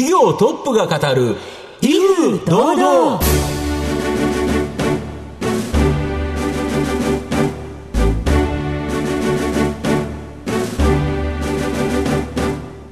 [0.00, 1.36] 企業トップが語る
[1.82, 3.20] 威風堂々。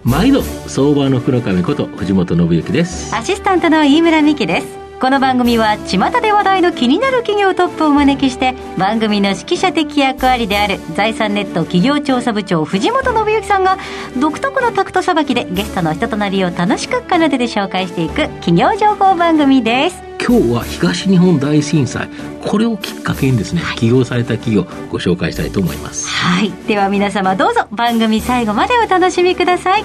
[0.05, 3.17] 毎度相場の黒亀こと藤本信之です。
[3.17, 13.79] アシスタントの飯村美希ですこの番組は巷で話題の気になる企業トップをお招きして番組の指揮者的役割である財産ネット企業調査部長藤本信之さんが
[14.19, 20.03] 独特のタクトさばきでゲストの人となりを楽しく奏でて紹介していく企業情報番組です。
[20.21, 22.09] 今日は東日本大震災
[22.45, 26.09] これをきっかけにですね、はい、起業された企業ご紹介したいと思います。
[26.09, 26.51] はい。
[26.67, 29.85] では皆様どうぞ番組最後までお楽しみください。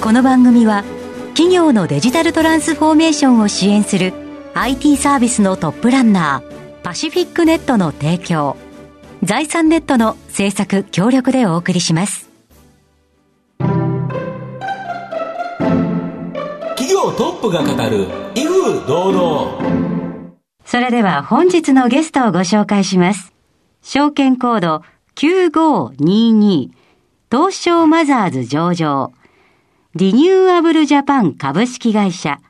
[0.00, 0.84] この番組は
[1.34, 4.12] 企業のデジタルトランスフォーメーションを支援する
[4.54, 8.56] IT サービスのトップランナーパシフィックネットの提供。
[9.24, 12.30] 財産ネットの制作協力でお送りします。
[16.76, 20.30] 企業トップが語る威風堂々。
[20.64, 23.32] それでは本日のゲストをご紹介します。
[23.82, 24.82] 証券コード
[25.16, 26.70] 9522
[27.28, 29.12] 東証マザーズ上場
[29.96, 32.40] リニューアブルジャパン株式会社、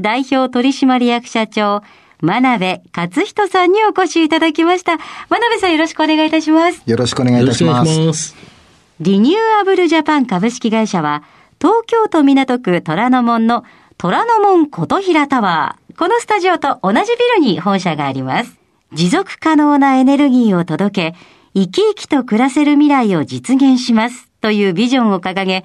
[0.00, 1.82] 代表取締役社長、
[2.22, 4.96] 真鍋勝人さんにお越しいただきました。
[5.28, 6.82] 真鍋さんよろしくお願いいたします。
[6.86, 8.34] よろしくお願いいたします。
[9.00, 11.24] リニューアブルジャパン株式会社は、
[11.60, 13.64] 東京都港区虎ノ門の
[13.98, 15.98] 虎ノ門琴平タワー。
[15.98, 18.58] このスタジオと同じビルに本社があります。
[18.94, 21.18] 持続可能なエネルギーを届け、
[21.52, 24.30] 生き生きと暮らせる未来を実現します。
[24.40, 25.64] というビジョンを掲げ、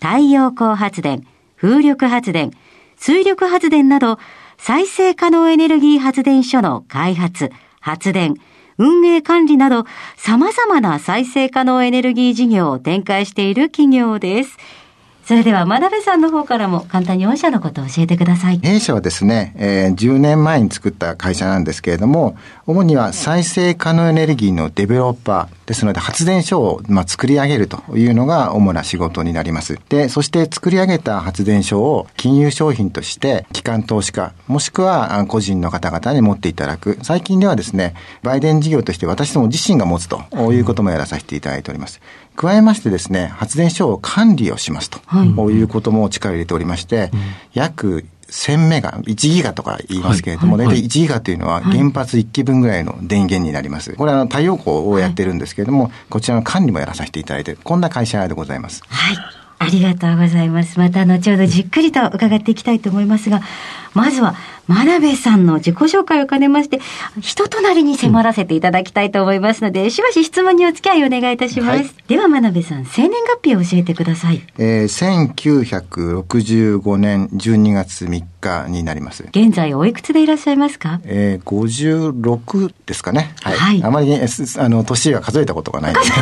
[0.00, 2.50] 太陽光発電、風力発電、
[2.96, 4.18] 水力発電など、
[4.58, 8.34] 再生可能エネルギー発電所の開発、発電、
[8.78, 9.84] 運営管理など、
[10.16, 14.56] 様々な再生可能エネルギー事業を展開している企業です。
[15.26, 18.60] それでは、真鍋さんの方からも簡単に御社のことを教えてください。
[18.60, 29.80] 弊社はですね、えー、10年前に作った会社なんですけれども、主には再生可能エネルギーのデベロッパーですので、発電所を、まあ、作り上げるというのが主な仕事になります。
[29.88, 37.00] で、そして作り上げた発電所を金融商品として、機関投資家、もしくは個人の方々に持っていただく。
[37.02, 40.22] 最近ではですね、売電事業として私ども自身が持つと
[40.52, 42.00] いうこともやらさせていただいております。
[42.36, 47.20] 加えましてですね、発電所を管理をしますと、はい、いうことも力を入れておりまして、うん、
[47.54, 53.94] 約1000メガ、1ギガとか言いますけれども、大体1ギガというのは原発1基分ぐらいの電源になります。
[53.94, 58.82] これは太陽光をやってるんですけれども、こちらの管理もやらさせていただいて、こんな会社でございます。
[58.88, 59.16] はい。
[59.58, 60.78] ありがとうございます。
[60.78, 63.40] また後ほどじっくりと伺っていきたいと思いますが、
[63.96, 64.34] まずは、
[64.68, 66.80] 真鍋さんの自己紹介を兼ねまして、
[67.20, 71.78] 人となりに迫らせていただきたいと思いますので、うん、しばし質問にお付き合いお願いいたします。
[71.78, 73.12] はい、では、真鍋さん、生年
[73.42, 74.42] 月日を教えてください。
[74.58, 79.24] えー、1965年12月3日になります。
[79.30, 81.00] 現在、おいくつでいらっしゃいますか？
[81.04, 83.34] えー、56ですかね。
[83.42, 83.56] はい。
[83.56, 84.26] はい、あまり、ね、
[84.58, 86.12] あの、年は数えたことがないです。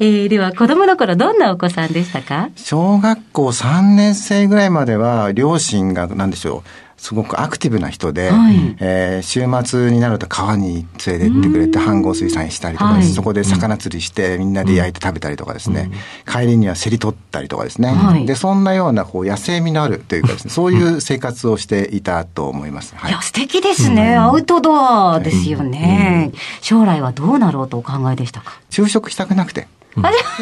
[0.00, 2.50] えー、では、子供の頃、どんなお子さんでしたか？
[2.56, 15.90] 小学校3年生ぐらいまでは、両親が、なんでしょう、すごくアクティブな人で、はい、えー、週末になると川に連れてってくれて飯合水産したりとか、はい、そこで魚釣りしてみんなで焼いて食べたりとかですね、
[16.26, 22.94] うん、帰りには競り取ったりとかですね、はい、でそんなようなこう野生味のあるというかですねそういう生活をしていたと思います。
[22.94, 28.60] はい、いや素敵ですね、うん、アウトドアですよね、うん、将来はどうなろうとお考えでしたか？
[28.68, 29.68] 就職したくなくて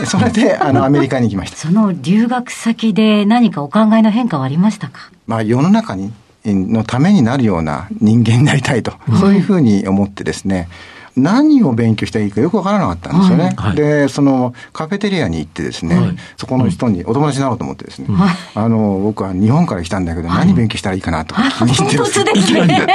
[0.06, 1.56] それで、あの、 アメリカに行きました。
[1.56, 5.10] その留学先で何かお考えの変化はありましたか？
[5.26, 6.12] まあ、世の中に、
[6.44, 10.68] のためになるような人間になりたいと、そういうふうに思ってですね、
[11.16, 13.54] 何を勉強したらいいかよくわからなかったんですよね。
[13.56, 22.86] はい、で、そのカフェテリアに行ってですね、はい、そこの人にお友達になろうと思ってですね、はい、あの、僕は日本から来たんだけど、何勉強したらいいかなと気に入って ですね。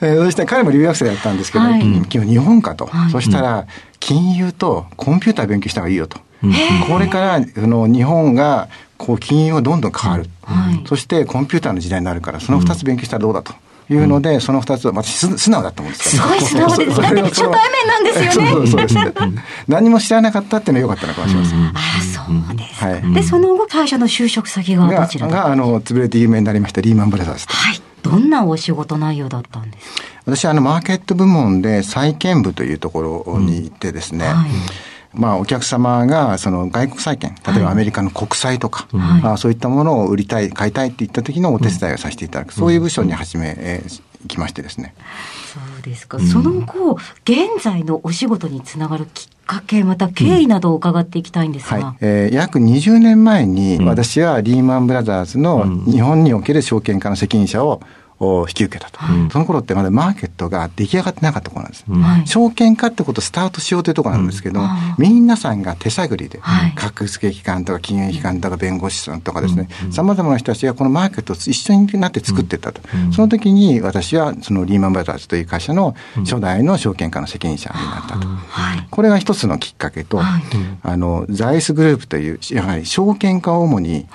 [0.00, 2.90] そして彼も留学生だったんですけど、今日日本かと。
[3.10, 3.66] そしたら、
[4.00, 6.18] 金融とコンピューター勉強した方がいいよと。
[6.88, 13.54] これからその日本がこう金融がどんどん変わる、はい、そしてコンピューターの時代になるからその2つ勉強したらどうだと。
[13.90, 17.00] いうので、その二つは、私、素直だったもんですすごい素直です。
[17.00, 18.50] だって初対面なんですよね。
[18.50, 19.12] そうそうですね。
[19.66, 21.58] 何も知らなかったっていうのは良かったのかもしれません。
[21.58, 22.84] ああ、そうです。
[22.84, 23.14] はい。
[23.14, 27.46] で、その後、会社の就職先がどちらが、あの、潰れて有名になりました、リーマンブラザーズ。
[27.48, 27.80] はい。
[28.02, 30.02] どんなお仕事内容だったんですか？
[30.26, 34.50] 私、あの、マーケット部門で債券部というところに行ってですね、はい
[35.14, 44.94] まあ、お客様がその外国債券、例えばアメリカの国債とか、はい、あそういったものを売りたい、買いたいっていった時のお手伝いをさせていただく、そういう部署に始め、えー、きましてですね。
[45.52, 46.20] そうですか。
[46.20, 51.76] その後、現在のお仕事につながるきっかけ、また経緯などを伺っていきたいんですが。
[51.76, 57.80] うん、はい、えー、約20年前に、私はリーマンブラザーズの日本における証券化の責任者を
[58.20, 64.68] を引き受けたと、はい、その頃ってまだマーケットが出来上がってなかった頃なんです、はい、証券化ってことをスタートしようというところなんですけど、うん、
[64.98, 78.26] 皆さんが手探りで、はい、格付け機関とか金融機関とか弁護士さんとかですね、さまざまな人たちがこのマーケットを一緒になって作っていったと、うん、その時に私はそのリーマンブラザーズという会社の初代の証券化の責任者になったと、
[78.90, 84.06] これが一つのきっかけと、あのザイスグループというやはり証券化を主に、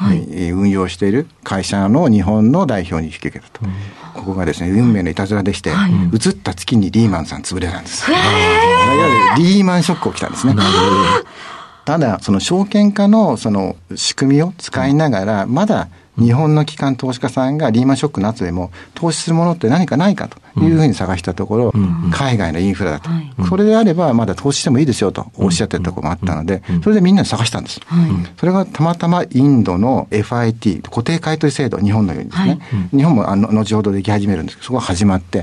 [0.52, 3.66] 運用している会社の日本の代表に引き受けたと。
[4.14, 8.10] ここがですね、運命のいたずらでして、はい、移った月にリーマンさん潰れたんです。
[8.12, 8.20] いわ
[9.38, 10.56] ゆるリーマンショック起きたんですね。
[11.86, 21.74] ただ、その証券化のその仕組みを使いながら、まだ日本の機関投資家さんがリーマンショックの後でも投資するものって何かないかというふうに探したところ、
[22.12, 23.10] 海外のインフラだと、
[23.48, 27.82] それであればまだ投資してもいいですよとおっしゃってるところもあったので、それでみんなで探したんです。
[28.38, 32.60] それがたまたまインドの FIT、固定買取制度、日本のようにですね、
[32.92, 35.42] 日本もあの後ほどでき始めるんですけど、そこが始まって、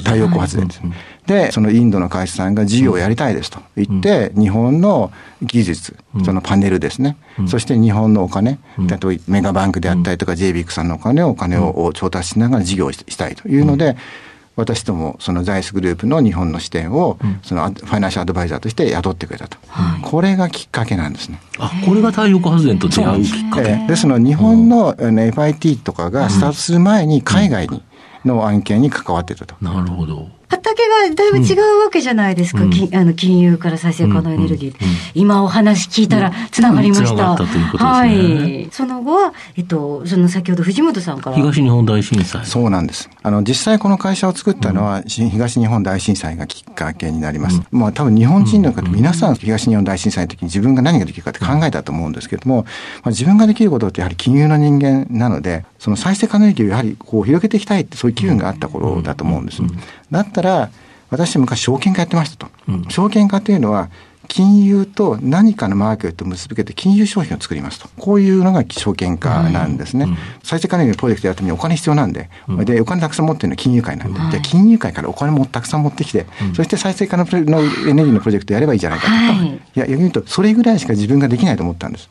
[0.00, 0.66] 太陽光発電。
[0.66, 0.82] です。
[1.30, 3.60] で、そのインドの会社さんが事業をやりたいですと。
[3.76, 5.12] 言って、日本の
[5.42, 7.16] 技術、そのパネルですね、
[7.46, 13.96] そして日本のお金、例えばメガバンクであったりとか、JBIC さんのお金をお金を調達しながら事業をしたいというので、
[14.56, 19.56] 私ども、そのザイスグループの日本の視点を、そのファイナンシャルアドバイザーとして雇ってくれたと、
[20.02, 21.40] これがきっかけなんですね。
[21.58, 27.84] あこれが太陽光発電と違うきっかけですの日本の FIT とかがスタートする前に海外に
[28.24, 29.54] の案件に関わってたと。
[29.60, 30.39] なるほど。
[30.50, 37.30] 畑がだいぶ違うわけじゃないですか、うん、あの金融から再生可能エネルギー、うんうん、今お話聞いたらつながりました。
[37.34, 37.88] ったということですね。
[37.90, 38.68] はい。
[38.70, 41.36] その後は、えっと、その先ほど藤本さんから。
[41.36, 42.44] 東日本大震災。
[42.46, 43.08] そうなんです。
[43.22, 47.62] あの、実際この会社を作ったのは、東日本大震災がきっかけになります。
[47.70, 52.62] まあ多分日本人の方、皆さん東日本大震災の時に自分が何ができるかって考えたと思うんですけれども、ま
[53.06, 59.62] あ、自分ができることってやはり金融の人間なので、その再生可能エネルギーをやはりこう広げていきたいってそういう機運があった頃だと思うんです。
[60.10, 60.70] だったら、
[61.10, 62.52] 私昔証券化やってましたと。
[62.68, 63.90] うん、証券化というのは、
[64.28, 67.88] 金融と何かのマーケットを結び付けて金融商品を作りますと。
[67.98, 70.04] こういうのが証券化なんですね。
[70.04, 79.12] うん、再生可能のプロジェクトやるためにお金必要なんで、うん、で、お金たくさん持ってるのは金融界なんで、はい、じゃ金融界からお金もたくさん持ってきて、うん、そして再生可能のエネルギーのプロジェクトやればいいじゃないかと。
[79.12, 82.08] はい、いや、逆に言うと、それぐらいしか自分ができないと思ったんです。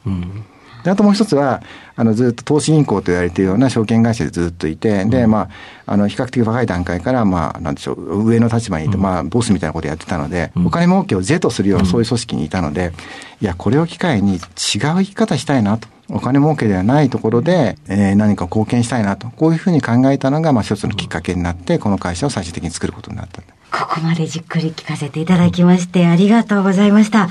[0.84, 1.62] であともう一つは、
[1.96, 5.50] あの、ずっと投資銀行と言われているような証券会社でずっといて、で、ま
[5.86, 12.94] あ、あの、比較的若い段階から、まあ、なんでしょう、上の立場にいて、まあ、ボスみたいなことやってたので、お金儲けを是とするようなそういう組織にいたので、
[13.42, 15.88] いや、これを機会に違う生き方したいなと。
[16.12, 23.44] お金儲けではないところで、えー、何か貢献したいなと、こういうふうに考えたのが、まあ、一つのきっかけになって、この会社を最終的に作ることになった。
[23.71, 27.30] ここまでじっくり聞かせていただきまして、ありがとうございました。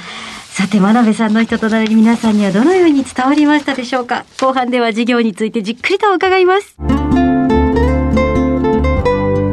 [0.50, 4.24] さて、真鍋さんの人となり皆さんにはどのように伝わりましたでしょうか？
[4.40, 6.76] 後半では事業についてじっくりと伺います。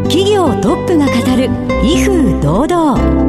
[0.10, 1.50] 企業トップが語る、
[1.84, 3.26] 威風堂々。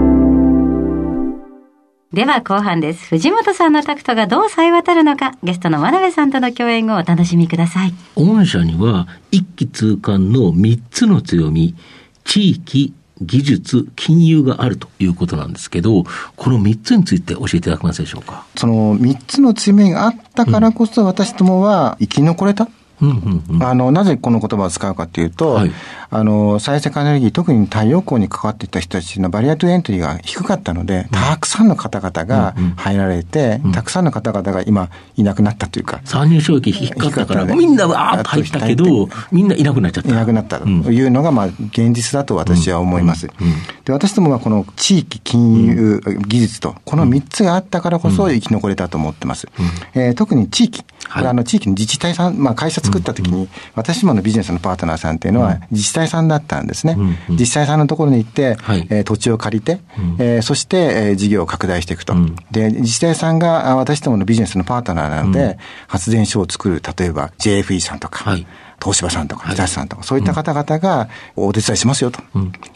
[2.12, 3.08] では後半です。
[3.08, 7.92] 藤本さんのタクトがどう冴え渡るのか、ゲストの真鍋さんとの共演をお楽しみください。
[8.14, 11.74] 御社には一気通貫の3つの強み、
[12.24, 16.04] 地域、技術、金融があるということなんですけど、
[16.36, 18.46] この3つについて教えていただけますでしょうか？
[18.56, 22.68] その3つの強みがあったからこそ、私どもは生き残れた。
[23.60, 25.72] あの、なぜこの言葉を使うかというと、はい、
[26.10, 36.00] あの、再生可能エネルギー、特に太陽光に関わっていた人たちのバリアトゥエントリーが低かったので、たくさんの方々が入られて、たくさんの方々が今いなくなったというか。
[36.04, 40.10] 参入障壁低かったから、みんなわーっと入ったけど、みんないなくなっちゃった。
[40.10, 43.28] いなくなったというのが、まあ、現実だと私は思います。
[43.84, 49.48] で、私どもはこの地域、金融、技術と、この3つがあったからこそ生き残れたと思ってます。
[49.94, 50.82] えー、特に地域、
[51.12, 56.96] これあの地域の自治体さん、まあ会社作った時に、私どものビジネスのパートナーさんっていうのは自治体さんだったんですね。
[57.28, 58.56] 自治体さんのところに行って、
[58.90, 59.80] え土地を借りて、
[60.18, 62.14] えそして、え事業を拡大していくと。
[62.50, 68.36] で、自治体さんが私どものビジネスのパートナーなので、発電所を作る、例えば JFE さんとか、
[68.82, 72.20] 東芝さんとか、日立さんとか、そういった方々がお手伝いしますよと。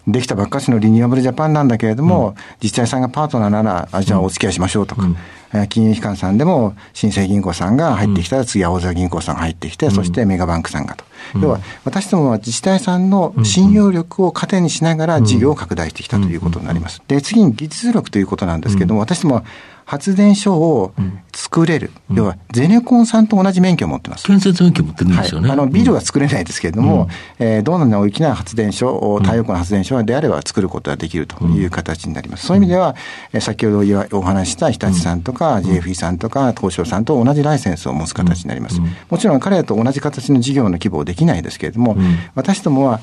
[0.06, 5.06] できたばっかしのリニューアブルジャパンなんだけれども、自治体さんがパートナーなら、あじゃあお付き合いしましょうとか、
[5.68, 11.04] 金融機関さんでも、新生銀行さんが入ってきたら、次は大沢銀行さんが入ってきて、そしてメガバンクさんがと。
[11.40, 17.02] 要は、私どもは自治体さんの信用力を糧にしながら事業を拡大してきたということになります。
[17.08, 19.44] で、次に技術力ということなんですけれども、私どもは
[19.90, 20.92] 発電所を
[21.32, 21.90] 作れる。
[22.14, 24.24] 要は、ゼネコンさんと同じ免許を持ってます。
[24.24, 25.48] 建設免許持ってるんですよね。
[25.48, 27.08] はい、あの、ビルは作れないですけれども、
[27.40, 32.46] うん、えー、どんな大きな発電所、太陽光の発電所であれば作ることができるという形になります。
[32.46, 32.94] そういう意味では、
[33.32, 36.18] え先ほどお話した日立さんとか、JFE さん。
[36.18, 38.80] とか、東証さんと同じライセンスを持つ形になります。
[39.10, 41.96] もちろん彼らと同じ形の事業の規模はできないですけれども、
[42.36, 43.00] 私どもは、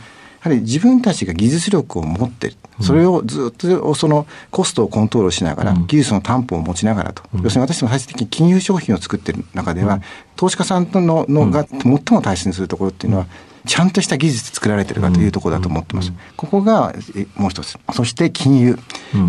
[0.47, 2.55] やはり自分たちが技術力を持ってる。
[2.81, 7.23] それをずっとそのコストをコントロールしながら、技術の担保を持ちながらと。
[7.41, 10.01] 要するに私ども最終的に金融商品を作っている中では、
[10.35, 13.27] 投資家さんとののが最も大切にするところっていうのは、
[13.65, 16.13] ちゃんとした技術作られてるかというところだと思ってます。
[16.37, 16.93] ここが
[17.35, 17.77] もう一つ。
[17.93, 18.79] そして金融。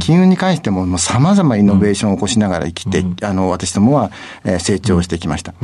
[0.01, 4.11] 金融に関してもさまざまイノベーションを起こしながら生きて、あの、私どもは
[4.59, 5.55] 成長してきました。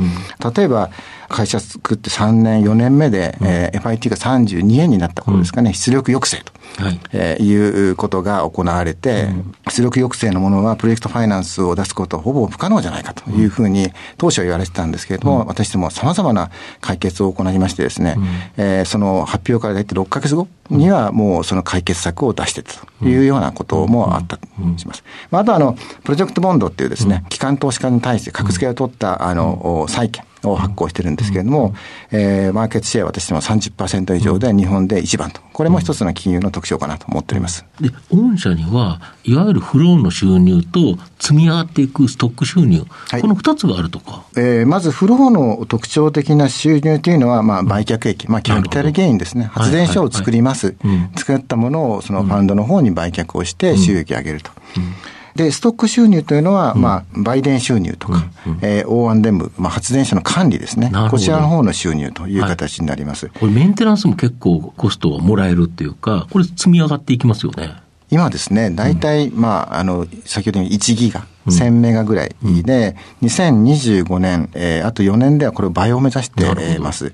[0.55, 0.89] 例えば、
[1.29, 6.99] 会社作って3年、4年目で、えー、FIT が32円になった頃ですかね、出力抑制と、はい。
[7.13, 9.27] えー、いうことが行われて、
[9.69, 16.51] 出力抑制のものはプロジェクトファイナンスを出すことはほぼ不可能じゃないかというふうに当初は言われてたんですけれども、私ども様々な
[16.81, 18.17] 解決を行いましてですね、
[18.57, 25.03] えー、その発表から大体6ヶ月後にはもうその解決策を出してたというようなこともあったとします。
[25.31, 30.23] あとはあの、プロジェクトボンドっていうですね、機関投資家に対して格付けを取ったあの、債券。
[30.49, 31.73] を発行してるんですけれども、
[32.11, 35.41] うん、えー、マーケットシェアは私ども30%以上で日本で一番と。
[35.53, 37.65] これも一つの金融の特徴かなと思っております。
[37.79, 44.23] で、御社には、いわゆるフローの収入と積み上がっていくストック収入、はい、この二つがあるとか？
[44.35, 49.45] えー、まずフローの特徴的な収入というのは、まあ、売却益、まあ、キャピタルゲインですね。
[49.45, 50.75] 発電所を作ります。
[51.15, 54.51] 作ったものをそのファンドの方に売却をして収益を上げると。
[54.77, 60.91] うんで、ストック収入というのは、うん、まあ、売電収入とか、うんうん、えー、O&M、まあ、発電所の管理ですね。
[61.11, 63.27] こちらの方の収入という形になります。
[63.27, 67.73] はい、これメンテナンスも結構コストはもらえるっていうか、これ積み上がっていきますよね。
[68.09, 77.13] 今ですね、大体、うん、まあ、あの、先ほどの1ギガ、1000メガぐらいで、うん、2025年、えー、あと4年ではこれを倍を目指してます。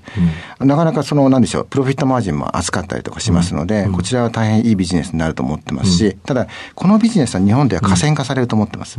[0.60, 8.98] うん、なかなかその、なんでしょう、プロフィットマージンも厚かったりとかしますので、うん、こちらは大変いいビジネスになると思ってますし、ただ、このビジネスは日本では河川化されると思ってます。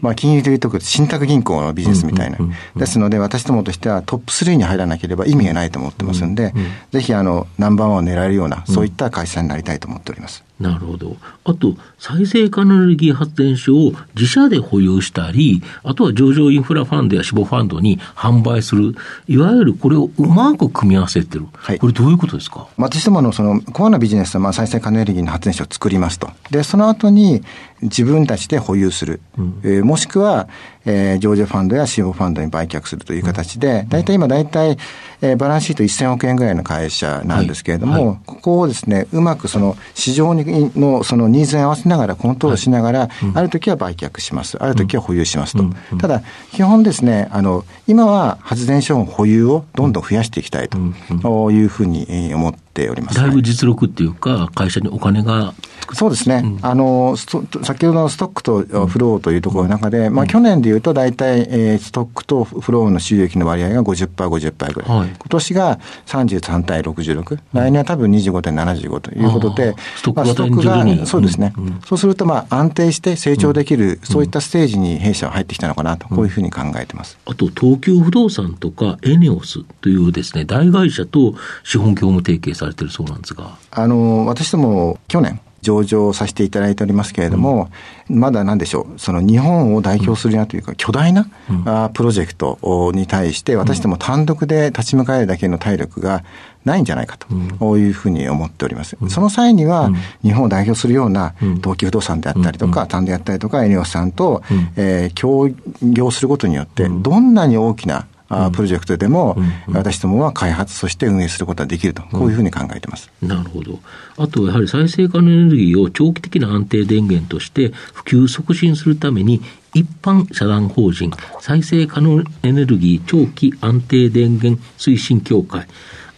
[0.00, 2.38] まあ、金融でいうと、信託銀行のビジネスみたいな。
[2.76, 6.54] ですので、私どもとしてはトップ3に入らなければ意味がないと思ってますんで、
[6.92, 10.44] ぜひ、あの、ナンバーワンを狙えるような、そういった会社になりたいと思っております。
[10.60, 11.16] なるほど。
[11.44, 18.94] あと、再生可能エネルギー発電所を自社で保有したり、あとは上場インフラファンドや死亡ファンドに販売する、
[19.26, 21.46] いわゆるこれをうまく組み合わせてる。
[21.54, 22.68] はい、これどういうことですか？
[22.76, 26.30] 私どものそのコアなビジネスはまあ再生可能エネルギーの発電所を作りますと。
[26.52, 27.42] で、その後に
[27.84, 29.20] 自分たちで保有する。
[29.38, 30.48] うん、えー、もしくは、
[30.86, 34.78] えー、上場ファンドや死亡ファンドに売却するという形で、大体今大体、
[35.20, 44.62] えー、バランスシート1000億円ぐらいの会社なんですけれども、はいはい、ここをですね、うまくその市場にのそのニーズに合わせながらコントロールしながら、はいある時は売却します。
[44.62, 45.64] ある時は保有しますと。
[45.98, 46.22] ただ、
[46.52, 53.18] 基本ですね、あの、今は発電所の保有をどんどん増やしていきたいというふうに思ってております。
[53.18, 55.54] だいぶ実力っていうか、会社にお金が
[55.92, 83.56] そうですね、うん、あの先ほどのストックとフローというところの中で、うん、まあ、去年でいうと大体、えー、ストックとフローの収益の割合が50%、50%ぐらい、はい、今年が33対66、来年は多分25対75ということで、ストックが、そうですね、うん、そうするとまあ安定して成長できる、そういったステージに弊社は入ってきたのかなと、こういうふうに考えてます、あと東急不動産とかエネオスというですね、大会社と資本業務提携されてるそうなんですが。
[83.70, 87.70] あの、私ども去年、上場させていただいておりますけれども、
[88.08, 96.22] うん、まだなんでしょう、その日本を代表するなというか、巨大な、うん、プロジェクトに対して、私ども単独で立ち向かえるだけの体力が
[96.64, 98.96] ないんじゃないかというふうに思っております。
[99.00, 99.90] うん、その際には、
[100.22, 104.42] 日本を代表するような東急不動産であったりとか、単であったりとか、エネオスさんと、
[104.76, 105.50] えー、協
[105.82, 109.36] 業することによって、どんなに大きなあプロジェクトでも、
[109.68, 113.80] 私どもは開発、そして運営することができると、こういうふうに考えてます、なるほど。
[114.16, 119.42] あと、やはり再生可能エネルギーを長期的な安定電源として普及促進するために、
[119.74, 125.66] 一般社団法人再生可能エネルギー長期安定電源推進協会、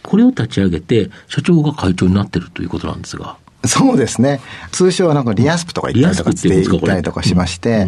[0.03, 3.35] これを立ち上げて、社長が会長になってるということなんですが。
[3.65, 4.39] そうですね。
[4.71, 7.87] 通称はなんかリアスプとか言ったりとかって言ったりとかしまして、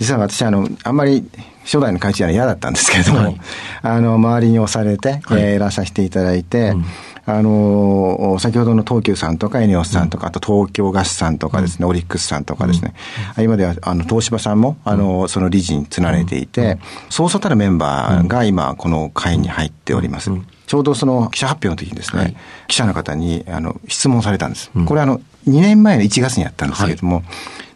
[0.00, 1.24] 実は私、あの、あんまり
[1.64, 3.40] 初代の会長は嫌だったんですけれども、はい、
[3.82, 6.84] あの、周りに押されて、はい、えー、いらさせていただいて、うん。
[7.24, 12.94] あの、先ほどの東急さんとかエネオスさんとか、あと東京ガスさんとかですね、オリックスさんとかですね、
[13.38, 16.78] 今では、あの、東芝さんも、あの、その理事につなれていて、
[17.10, 20.30] そうそうたるメンバーが今、この会に入っております。
[20.66, 22.34] ちょうどその記者発表の時にですね、
[22.66, 24.72] 記者の方に、あの、質問されたんです。
[24.86, 27.24] これあの、2年前の1月にやったんですけれども、はい、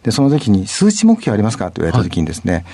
[0.03, 1.71] で、その時に数値目標ありますか？
[1.71, 2.65] と言われた時にですね、はい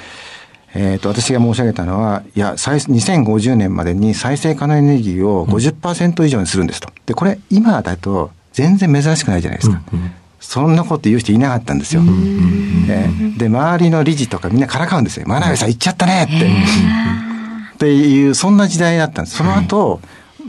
[0.75, 6.89] えっ、ー、と、私が申し上げたのは、いや、2050年までに再生可能エネルギーを50%以上にするんですと。
[7.05, 9.81] で、これ、今だと全然珍しくないじゃないですか。
[9.93, 10.11] うんうん
[10.43, 12.01] そんなこと言う人いなかったんですよ。
[12.01, 15.25] えー、で、周りの理事とかみんなからかうんですよ。
[15.25, 16.33] 真鍋さん言っちゃったねって。
[17.75, 19.37] っていう、そんな時代だったんです。
[19.37, 20.01] その後、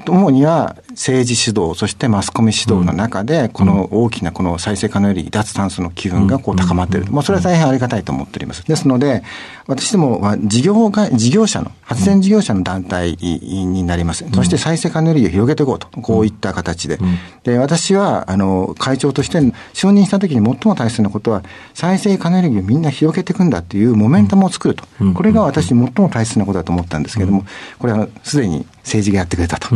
[0.06, 7.06] 主には政治主導、そしてマスコミ主導の中で、この大きなこの再生可能より脱炭素の機運がこう高まっている。
[7.10, 8.64] まあ、それは大変ありがたいと思っております。
[8.64, 9.22] ですので、
[9.66, 14.24] 私どもは事業が、事業者の、発電事業者の団体になります。
[14.32, 16.98] そして再生可能エネルギーを広げていこうと、こういった形で。
[17.42, 19.40] で、私は、あの、会長として
[19.72, 21.42] 承認したときに最も大切なことは、
[21.72, 24.84] 再生可能エネルギーをみんな広げていくんだっていうモメンタムを作ると。
[25.14, 27.44] これが私最も大切なことだと思ったんですけれども、
[27.78, 29.74] これはすでに政治がやってくれたと。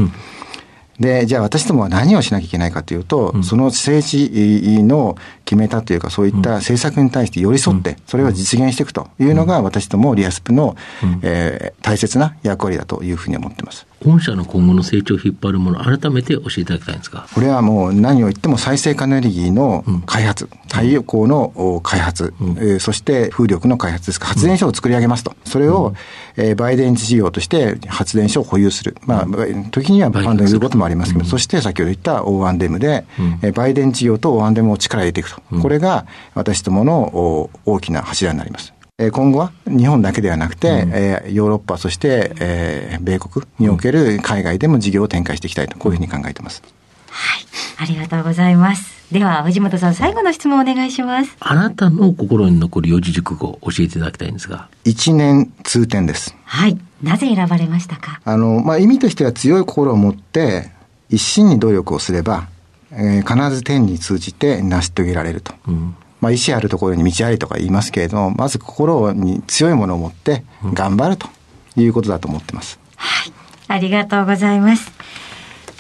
[1.01, 5.17] で、じゃあ私どもは何をしなきゃいけないかというと、うん、その政治の
[5.49, 10.77] 決めたというか、そういった政策に対して寄り添って、それを実現していくというのが、私どもリアスプの、
[11.23, 13.87] えー、大切な役割だというふうに思っています。
[14.05, 17.27] 御社の今後の成長を引っ張るもの、改めて教えていただきたいんですか？
[17.35, 25.35] これはもう何を言っても再生可能エネルギーの開発、うん、太陽光の開発、うん、えー、そして風力の開発ですか、発電所を作り上げますと。
[25.45, 25.95] それを、
[26.37, 28.97] うん、えー、バイデン事業として発電所を保有する。
[29.07, 29.27] まあ、
[29.73, 33.05] 時にはファンドにすることもありますけど、そして先ほど言ったオーワンデムで、
[33.43, 35.38] うん、バイデン事業とオーワンデムを力入れていくと。
[35.63, 38.73] これが私どもの大きな柱になります。
[39.13, 46.65] 今後は日本だけではなくて、うん、えー、ヨーロッパ、そして、えー、米国における海外でも事業を展開していきたいと、こういうふうに考えています。
[47.09, 47.45] はい。
[47.81, 48.99] ありがとうございます。
[49.13, 51.37] では、藤本さん、最後の質問お願いします。
[51.39, 54.69] あなたの心に残る四字熟語、教えていただきたいんですが。
[54.85, 56.35] 一年通天です。
[56.45, 56.77] はい。
[57.01, 58.21] なぜ選ばれましたか？
[58.25, 60.73] あの、まあ、意味としては強い心を持って、
[61.09, 62.49] 一心に努力をすれば、
[62.93, 65.55] えー、必ず天に通じて成し遂げられると。
[65.67, 70.43] うんまあ、意志あるところに道ありとか言いますけれども、まず心に強いものを持って
[70.75, 71.29] 頑張ると
[71.77, 72.81] いうことだと思ってます。
[72.97, 73.33] はい。
[73.69, 74.91] ありがとうございます。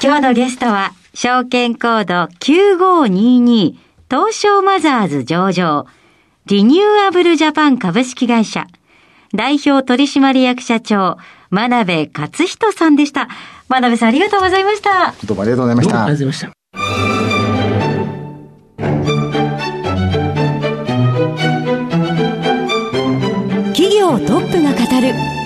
[0.02, 3.76] 今日のゲストは、証券コード9522
[4.08, 5.86] 東証マザーズ上場、
[6.46, 8.66] リニューアブルジャパン株式会社、
[9.34, 11.18] 代表取締役社長、
[11.50, 13.28] 真鍋勝人さんでした。
[13.68, 15.14] 真鍋さんありがとうございました。
[15.26, 16.04] どうもありがとうございました。
[16.04, 16.57] ありがとうございました。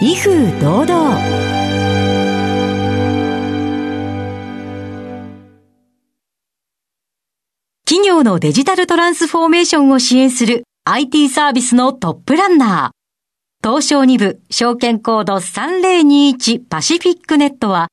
[0.04, 1.16] 威風堂々。
[7.86, 13.68] 企業のデジタルトランスフォーメーションを支援する IT サービスのトップランナー。
[13.70, 17.86] 東証2部証券コード3021パシフィックネットは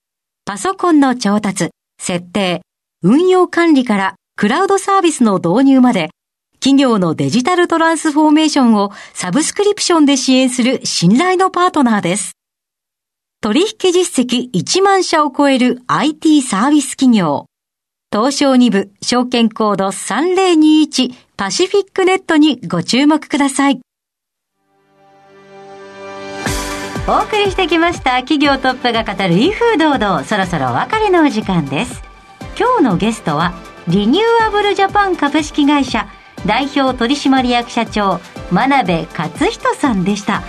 [0.45, 1.69] パソコンの調達、
[2.02, 2.63] 設定、
[3.04, 6.10] 運用管理からクラウドサービスの導入まで
[6.60, 12.34] 企業のデジタルトランスフォーメーションをサブスクリプションで支援する信頼のパートナーです。
[13.41, 17.45] 取引実績1万社を超える IT サービス企業。
[18.12, 23.80] 東証2部証券コード3021パシフィックネットにご注目ください。
[27.08, 32.04] お送りしてきました企業トップが語る威風堂々そろそろお別れのお時間です。
[32.60, 33.54] 今日のゲストは
[33.88, 36.10] リニューアブルジャパン株式会社
[36.45, 38.19] 代表取締役社長
[38.52, 40.43] 真鍋勝人さんでした。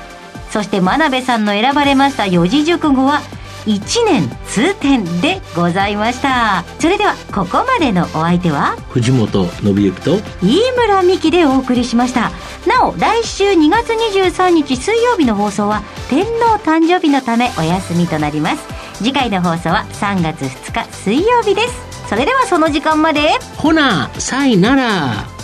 [0.51, 3.21] そして真鍋さんの選ばれました四字熟語は
[3.67, 6.65] 一年通天でございました。
[6.79, 12.31] それではここまでのお相手は藤本信之と飯村美希でお送りしました。
[12.67, 18.67] なお来週2月23日水曜日の放送は天皇誕生日のためお休みとなります。
[18.95, 22.09] 次回の放送は3月2日水曜日です。
[22.09, 23.39] それではその時間まで。
[23.57, 25.40] ほなさいなら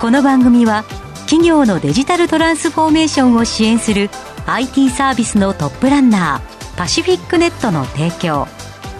[0.00, 0.84] この番組は
[1.22, 4.10] 企業のデジタルトランスフォーメーションを支援する
[4.46, 8.46] IT サービスのトップランナーパシフィックネットの提供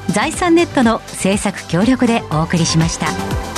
[0.09, 3.58] 財産ネットの制作協力でお送りしました。